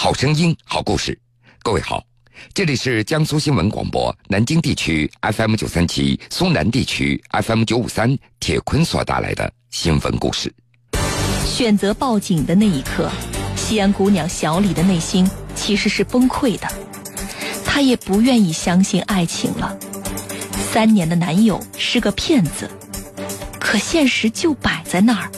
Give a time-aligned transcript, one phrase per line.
[0.00, 1.18] 好声音，好故事。
[1.60, 2.00] 各位好，
[2.54, 8.16] 这里是江苏新闻广播南京地区 FM 九三七、苏南地区 FM 九五三。
[8.38, 10.54] 铁坤所带来的新闻故事。
[11.44, 13.10] 选择报警的那一刻，
[13.56, 16.68] 西安姑娘小李的内心其实是崩溃的。
[17.66, 19.76] 她也不愿意相信爱情了。
[20.72, 22.70] 三年的男友是个骗子，
[23.58, 25.28] 可现实就摆在那儿。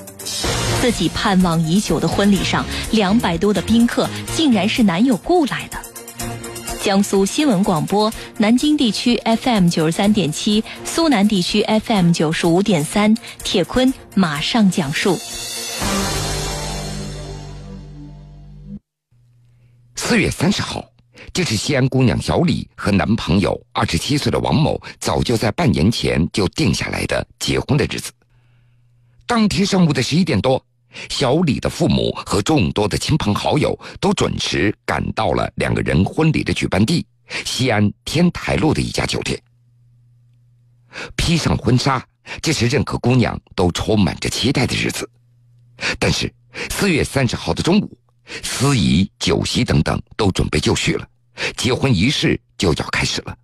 [0.82, 4.08] 自己盼望已久的婚礼上，两百多的宾客
[4.41, 5.78] 竟然是男友雇来的。
[6.83, 15.18] 江苏新闻广播南京地区 FM 九十三点七，苏南地区 FM 九十五点三，铁坤马上讲述。
[19.95, 20.82] 四月三十号，
[21.34, 28.10] 这是西安姑娘小李和男朋友二十七岁的王某早就在半年前就定下来的结婚的日子。
[29.27, 30.65] 当天上午的十一点多。
[31.09, 37.07] 小李的父母和众多的亲朋好友都准时赶到了两个人婚礼的举办地——
[37.47, 39.41] 西安天台路的一家酒店。
[41.16, 42.05] 披上婚纱，
[42.43, 45.09] 这是任何姑娘都充满着期待的日子。
[45.99, 46.32] 但是，
[46.69, 47.97] 四月三十号的中午，
[48.43, 51.07] 司仪、酒席等等都准备就绪了，
[51.57, 53.37] 结婚仪式就要开始了。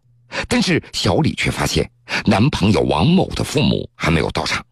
[0.49, 1.89] 但是，小李却发现
[2.25, 4.66] 男朋友王某的父母还没有到场。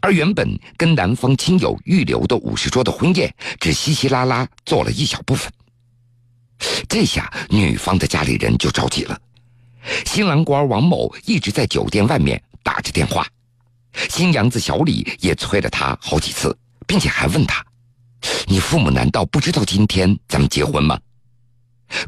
[0.00, 5.52] 而原本跟男方亲友预留的五十桌的婚宴，只稀稀拉拉做了一小部分。
[6.88, 9.18] 这下女方的家里人就着急了，
[10.06, 13.26] 新郎官王某一直在酒店外面打着电话，
[14.08, 17.64] 新娘子小李也催了他好几次，并且还问他
[18.46, 20.98] ：“你父母难道不知道今天咱们结婚吗？”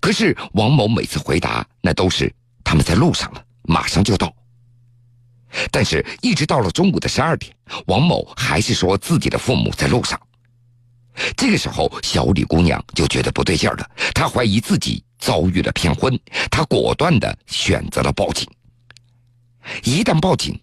[0.01, 4.33] 可是王某每次回答，那都是他们在路上了，马上就到。
[5.71, 7.55] 但是，一直到了中午的十二点，
[7.87, 10.21] 王某还是说自己的父母在路上。
[11.37, 16.19] 这个时候，小李姑娘就觉得不对劲了，她怀疑自己遭遇了骗婚，
[16.51, 18.49] 她果断的选择了报警。
[19.85, 20.59] 一旦报警，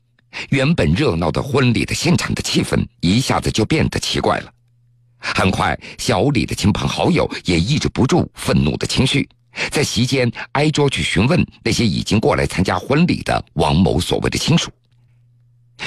[0.49, 4.51] 原本热闹的婚礼的现场的气氛一下子就变得奇怪了。
[5.19, 9.29] 很快，小李的亲朋好友也抑制不住愤怒的情绪。
[9.69, 14.71] 在席间挨桌去询问那些已经过来参加婚礼的王某所谓的亲属。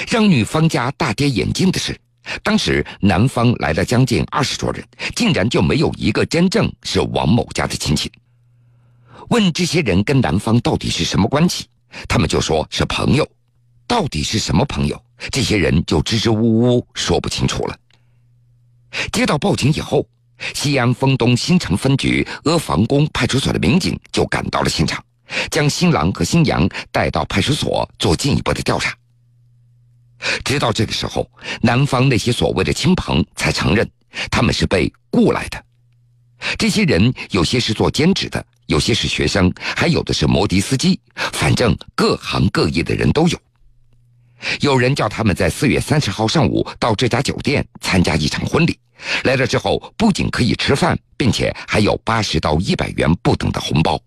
[0.08, 1.98] 让女方家大跌眼镜的是，
[2.42, 8.10] 当时男方来了将近二十桌人，竟然就没有一个真正是王某家的亲戚。
[9.28, 11.66] 问这些人跟男方到底是什么关系，
[12.08, 13.26] 他们就说是朋友。
[13.86, 15.02] 到底是什么朋友？
[15.30, 17.76] 这些人就支支吾吾说不清楚了。
[19.12, 20.06] 接到报警以后。
[20.54, 25.00] 西安丰东新城分局阿房宫派出所的民警就赶到了现场，
[25.52, 28.92] 将新郎和新娘带到派出所做进一步的调查。
[30.44, 33.88] 直到这个时候，男方那些所谓的亲朋才承认
[34.30, 35.64] 他们是被雇来的。
[36.58, 40.98] 这些人有些是做兼职的，有些是学生，还有的是摩的司机，
[41.32, 43.38] 反正各行各业的人都有。
[44.60, 48.78] 有人叫他们在四月三十号上午到这家酒店参加一场婚礼。
[49.24, 54.00] 来了之后，不仅可以吃饭，并且还有八十到一百元不等的红包。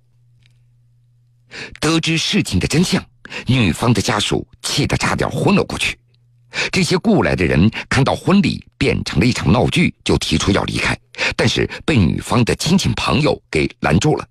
[1.80, 3.02] 得知事情的真相，
[3.46, 5.98] 女方的家属气得差点昏了过去。
[6.72, 10.98] 这些雇来的人看到婚礼变成了一场闹剧，就提出要离开，
[11.36, 14.28] 但是被女方的亲戚朋友给拦住了。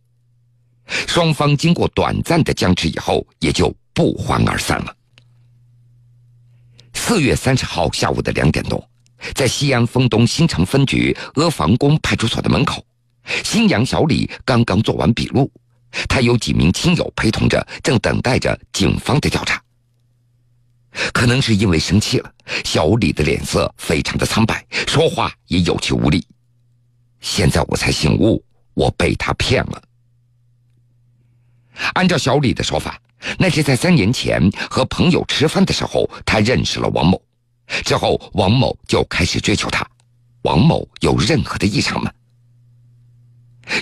[1.06, 4.94] 双方经过短暂的僵持以后，也就不欢而散了。
[6.92, 8.82] 四月三十号下午的两点多。
[9.34, 12.84] 在西安丰东新城分局阿房宫派出所的门口，
[13.42, 15.50] 新娘小李刚刚做完笔录，
[16.06, 19.58] 他有几名亲友陪同着，正等待着警方的调查。
[21.12, 22.32] 可能是因为生气了，
[22.64, 26.26] 小李的脸色非常的苍白，说话也有气无力。
[27.20, 28.44] 现在我才醒悟，
[28.74, 29.82] 我被他骗了。
[31.94, 33.00] 按照小李的说法，
[33.38, 37.20] 那是在三年前和朋友吃饭的时候，他认识了王某。
[37.84, 39.88] 之后，王某就开始追求她。
[40.42, 42.12] 王某有任何的异常吗？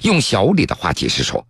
[0.03, 1.45] 用小李的话解释说，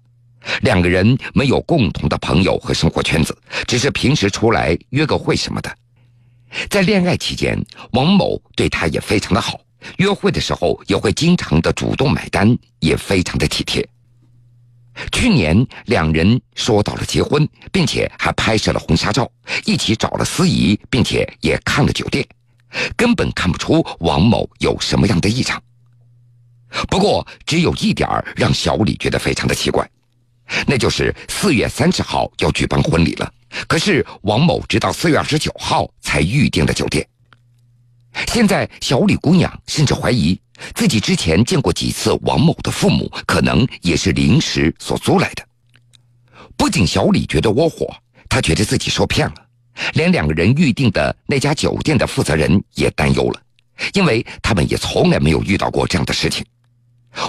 [0.63, 3.37] 两个人没有共同的朋友和生活圈子，
[3.67, 5.77] 只是平时出来约个会什么的。
[6.69, 7.59] 在恋爱期间，
[7.93, 9.61] 王某对她也非常的好，
[9.99, 13.87] 约会的时候也会经常的主动买单，也非常的体贴。
[15.11, 19.31] 去年两人说到了结婚，并且还拍摄了婚纱照，
[19.65, 22.27] 一起找了司仪，并且也看了酒店，
[22.95, 25.63] 根本看不出王某有什么样的异常。
[26.91, 29.89] 不过，只有一点让小李觉得非常的奇怪，
[30.67, 33.33] 那就是四月三十号要举办婚礼了，
[33.67, 37.07] 可是王某直到四月二十九号才预定的酒店。
[38.29, 40.39] 现在小李姑娘甚至怀疑
[40.75, 45.43] 自己之前见过几次王某的父母，可能也是临时所租来的。
[46.57, 47.93] 不仅小李觉得窝火，
[48.29, 49.35] 他觉得自己受骗了，
[49.95, 53.41] 连两个人预定的那家酒店的负责人也担忧了，
[53.95, 56.45] 因为他们也从来没有遇到过这样的事情。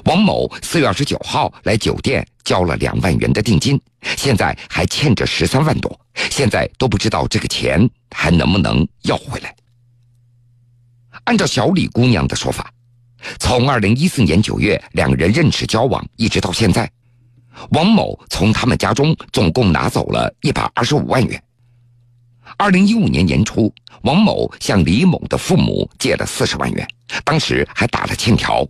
[0.06, 3.80] 王某四月二十九号来酒店交了两万元的定金，
[4.18, 6.00] 现在还欠着十三万多，
[6.30, 9.56] 现在都不知道这个钱还能不能要回来。
[11.25, 12.71] 按照小李姑娘的说法，
[13.39, 16.89] 从二零一四年九月两人认识交往，一直到现在，
[17.71, 21.41] 王某从他们家中总共拿走了一百二十五万元。
[22.57, 26.88] 二零一五年年初，王某向李某的父母借了四十万元，
[27.24, 28.68] 当时还打了欠条。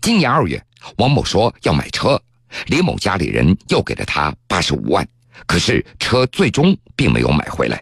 [0.00, 0.62] 今年二月，
[0.96, 2.20] 王某说要买车，
[2.66, 5.06] 李某家里人又给了他八十五万，
[5.46, 7.80] 可是车最终并没有买回来。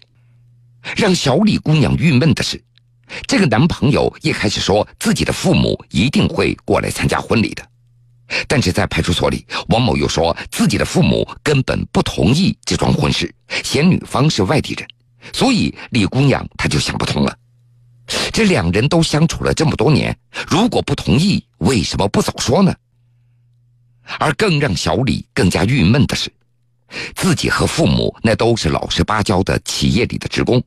[0.96, 2.62] 让小李姑娘郁闷的是。
[3.26, 7.68] 这个男朋友一开始说自己的父母一定会过来参加婚礼的，
[8.46, 14.88] 但是在派出所里，王某又说自己的父母根本不同意这桩婚事，嫌女方是外地人，
[15.32, 17.36] 所以李姑娘她就想不通了。
[18.40, 22.74] 这两人都相处了这么多年，如果不同意，为什么不早说呢？
[24.18, 26.32] 而更让小李更加郁闷的是，
[27.14, 30.58] 自己和父母那都是老实巴交的企业里的职工。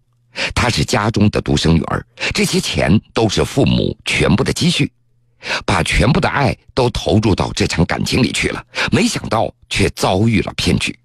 [0.53, 4.91] 她是家中的独生女儿，这些钱都是父母全部的积蓄，
[5.65, 10.95] 把全部的爱都投入到这场感情里去了，没想到却遭遇了骗局。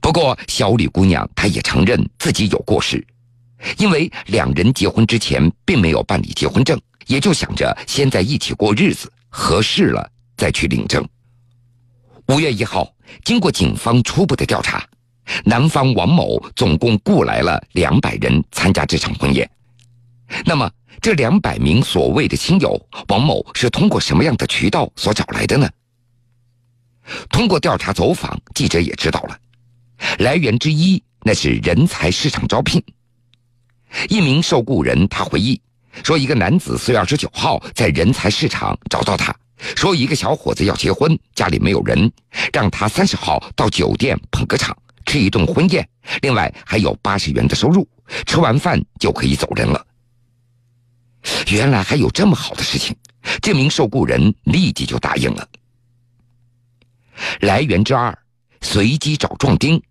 [0.00, 3.06] 不过，小李姑娘她也承认自己有过失，
[3.78, 11.06] 因为两人结婚之前并没有办理结婚证，也就想着先在一起过日子，合适了再去领证。
[12.26, 12.92] 五月一号，
[13.24, 14.86] 经过警方初步的调查。
[15.44, 19.48] 男方王某总共雇来了两百人参加这场婚宴，
[20.44, 20.68] 那么
[21.00, 25.70] 这两百名所谓的亲友，王某是通过什么样的渠道所找来的呢？
[27.28, 29.38] 通过调查走访，记者也知道了，
[30.18, 32.82] 来源之一那是人才市场招聘。
[34.08, 35.60] 一名受雇人他回忆
[36.04, 39.34] 说，一个男子四月二十九号在人才市场找到他，
[39.76, 42.10] 说一个小伙子要结婚，家里没有人，
[42.52, 44.76] 让他三十号到酒店捧个场。
[45.06, 45.88] 吃一顿婚宴，
[46.22, 47.88] 另外还有八十元的收入，
[48.26, 49.84] 吃完饭就可以走人了。
[51.48, 52.94] 原来还有这么好的事情，
[53.42, 55.48] 这名受雇人立即就答应了。
[57.40, 58.16] 来源之二，
[58.60, 59.82] 随机找壮丁。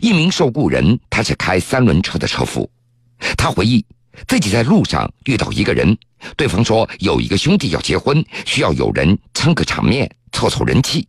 [0.00, 2.70] 一名受雇人，他是开三轮车的车夫，
[3.36, 3.84] 他回忆
[4.26, 5.96] 自己在路上遇到一个人，
[6.36, 11.06] 对方说有一个兄弟要结婚，需要有人撑个场面，凑凑人气。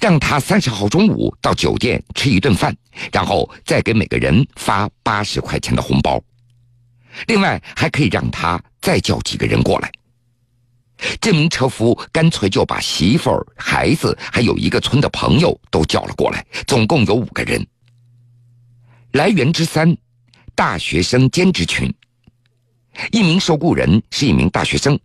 [0.00, 2.74] 让他三十号中午到酒店吃一顿饭，
[3.12, 6.22] 然后再给每个人发八十块钱的红包。
[7.26, 9.90] 另外还可以让他再叫几个人过来。
[11.20, 17.66] 这名车夫干脆就把媳妇儿、孩子还有一个村的朋友都叫了过来，总共有五个人。
[19.14, 19.96] 来源之三，
[20.56, 21.88] 大学生兼职群。
[23.12, 24.98] 一名受雇人是一名大学生，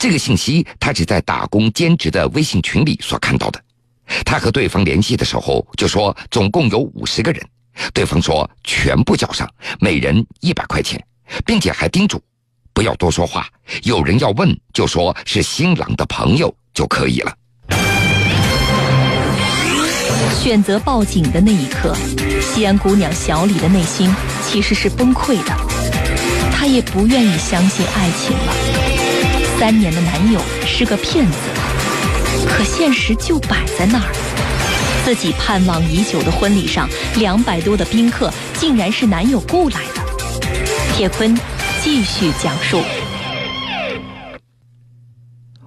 [0.00, 3.64] 这个信息他只在打工兼职的微信群里所看到的。
[4.24, 7.40] 他和对方联系的时候就说总共有五十个人，
[7.94, 9.48] 对方说全部交上，
[9.78, 11.00] 每人一百块钱，
[11.44, 12.20] 并且还叮嘱
[12.72, 13.48] 不要多说话，
[13.84, 17.32] 有人要问就说是新郎的朋友就可以了。
[20.46, 21.92] 选择报警的那一刻，
[22.40, 24.08] 西安姑娘小李的内心
[24.44, 25.52] 其实是崩溃的，
[26.52, 31.36] 她也不愿意相信爱情了，三年的男友是个骗子。
[32.48, 34.14] 可现实就摆在那儿，
[35.04, 40.94] 自己盼望已久的婚礼上，两百多的宾客竟然是男友雇来的。
[40.94, 41.36] 铁坤
[41.82, 42.80] 继续讲述：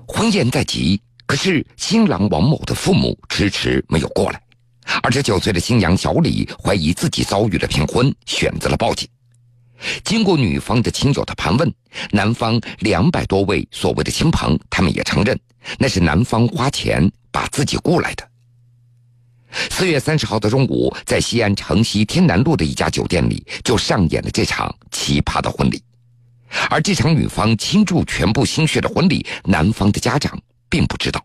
[0.07, 4.41] 婚宴在即，可是新郎王某的父母迟迟没有过来。
[5.01, 9.07] 二十九岁的新娘小李怀疑自己遭遇了骗婚，选择了报警。
[10.03, 11.73] 经过女方的亲友的盘问，
[12.11, 15.39] 男方两百多位所谓的亲朋，他们也承认
[15.77, 18.27] 那是男方花钱把自己雇来的。
[19.51, 25.81] 四月三十号的中午，在西安城西天南路的一家酒店里，就上演了这场奇葩的婚礼。
[26.69, 30.37] 而这场女方倾注全部心血的婚礼，男方的家长
[30.69, 31.23] 并不知道。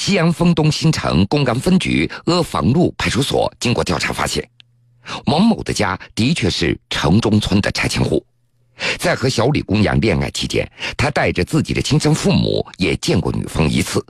[0.00, 4.48] 西安沣东新城公安分局阿房路派出所经过调查发现。
[5.26, 8.24] 王某的家的确是城中村的拆迁户，
[8.98, 10.66] 在和小李姑娘恋爱期间，
[10.96, 14.02] 他带着自己的亲生父母也见过女方一次，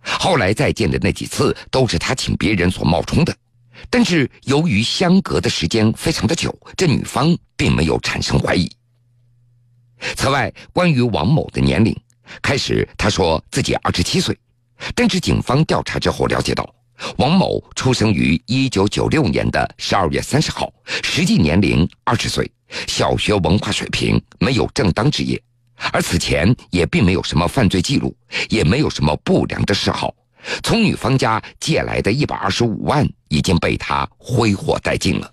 [0.00, 3.32] 后来再见的那几次都是他请别人所冒充的，
[3.88, 8.68] 但是由于相隔的时间非常的久，这女方并没有产生怀疑。
[10.16, 11.96] 此外，关于王某的年龄，
[12.42, 14.36] 开始他说自己二十七岁，
[14.94, 16.74] 但是警方调查之后了解到，
[17.18, 22.50] 王某出生于一九九六年的十二月三十号，实际年龄二十岁，
[22.86, 25.40] 小学文化水平，没有正当职业，
[25.92, 28.16] 而此前也并没有什么犯罪记录，
[28.48, 30.14] 也没有什么不良的嗜好。
[30.62, 35.32] 从女方家借来的一百二十五万已经被他挥霍殆尽了。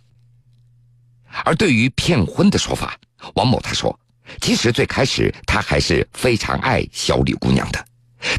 [1.43, 2.97] 而对于骗婚的说法，
[3.35, 3.97] 王某他说，
[4.41, 7.85] 其实最开始他还是非常爱小李姑娘的，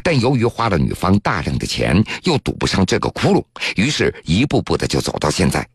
[0.03, 3.43] 但由于花了女方大量的钱，又堵不上这个窟窿，
[3.75, 5.67] 于是一步步的就走到现在。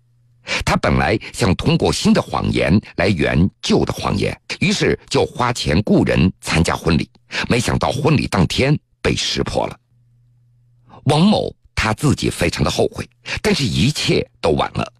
[0.64, 7.08] 他本来想通过新的谎言来圆旧的谎言，于是就花钱雇人参加婚礼，
[7.48, 9.78] 没想到婚礼当天被识破了。
[11.04, 13.08] 王某他自己非常的后悔，
[13.42, 14.92] 但是一切都晚了。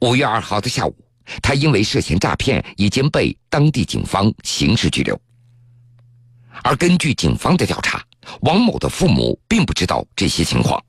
[0.00, 0.94] 五月二号的下午，
[1.42, 5.20] 他因为涉嫌诈骗已经被当地警方刑事拘留。
[6.62, 8.02] 而根据警方的调查，
[8.42, 10.82] 王某的父母并不知道这些情况。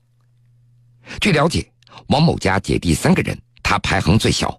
[1.20, 1.70] 据了解，
[2.08, 4.58] 王某家姐弟三个人，他排行最小。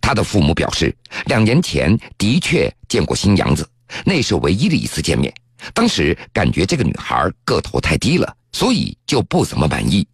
[0.00, 3.68] 他的父母表示，两年前的确见过新娘子，
[4.04, 5.32] 那是唯一的一次见面。
[5.74, 10.06] 当时感觉这个女孩个头太低了，所以就不怎么满意。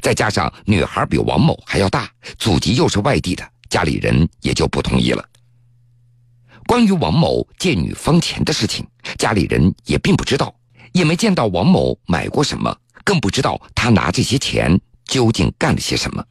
[0.00, 5.24] 再加上女孩比王某还要大，祖籍又是外地的，家里人也就不同意了。
[6.66, 8.86] 关于王某借女方钱的事情，
[9.18, 10.54] 家里人也并不知道，
[10.92, 16.24] 也没见到王某买过什么，更不知道他拿这些钱究竟干了些什么。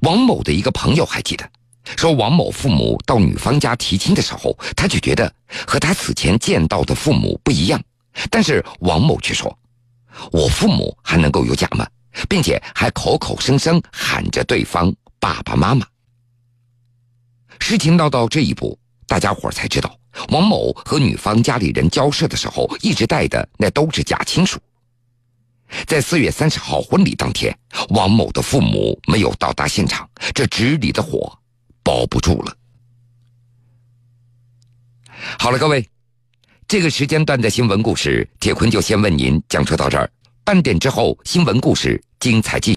[0.00, 1.48] 王某的一个朋友还记得。
[1.96, 5.32] 说王某父母到女方家提亲的时候，他就觉得
[5.66, 7.82] 和他此前见到的父母不一样，
[8.30, 9.58] 但是王某却说
[10.30, 11.86] ：“我父母还能够有假吗？”
[12.28, 15.86] 并且还口口声声喊着对方爸爸妈妈。
[17.58, 19.98] 事情闹到这一步，大家伙才知道，
[20.28, 24.60] 王某和女方家里人交涉的时候，一直带的那都是假亲属。
[25.86, 31.36] 在四月三十号婚礼当天，王某的父母没有到达现场，这纸里的火。
[31.80, 32.54] 保不住了。
[35.38, 35.88] 好了，各位，
[36.66, 40.10] 这个时间段的新闻故事，铁坤就先为您讲述到这儿。
[40.44, 42.66] 半点之后，新闻故事精彩继续。